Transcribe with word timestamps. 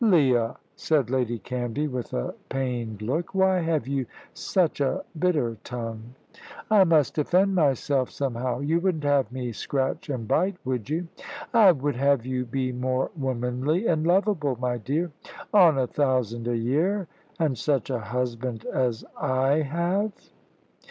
"Leah!" 0.03 0.57
said 0.75 1.11
Lady 1.11 1.37
Canvey, 1.37 1.87
with 1.87 2.11
a 2.11 2.33
pained 2.49 3.03
look. 3.03 3.35
"Why 3.35 3.59
have 3.59 3.87
you 3.87 4.07
such 4.33 4.81
a 4.81 5.05
bitter 5.19 5.57
tongue?" 5.63 6.15
"I 6.71 6.85
must 6.85 7.13
defend 7.13 7.53
myself 7.53 8.09
somehow. 8.09 8.61
You 8.61 8.79
wouldn't 8.79 9.03
have 9.03 9.31
me 9.31 9.51
scratch 9.51 10.09
and 10.09 10.27
bite, 10.27 10.55
would 10.65 10.89
you?" 10.89 11.07
"I 11.53 11.71
would 11.73 11.97
have 11.97 12.25
you 12.25 12.45
be 12.45 12.71
more 12.71 13.11
womanly 13.15 13.85
and 13.85 14.03
lovable, 14.07 14.57
my 14.59 14.79
dear." 14.79 15.11
"On 15.53 15.77
a 15.77 15.85
thousand 15.85 16.47
a 16.47 16.57
year, 16.57 17.07
and 17.37 17.55
such 17.55 17.91
a 17.91 17.99
husband 17.99 18.65
as 18.73 19.05
I 19.19 19.59
have?" 19.61 20.13